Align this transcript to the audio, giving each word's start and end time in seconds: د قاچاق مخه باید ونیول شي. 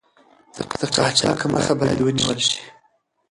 د 0.81 0.83
قاچاق 0.95 1.39
مخه 1.53 1.73
باید 1.79 1.99
ونیول 2.01 2.39
شي. 2.47 2.59